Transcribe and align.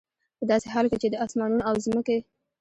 په 0.37 0.43
داسي 0.49 0.67
حال 0.73 0.85
كي 0.91 0.97
چي 1.01 1.07
د 1.09 1.15
آسمانونو 1.25 1.63
او 1.69 1.75
زمكي 1.85 2.17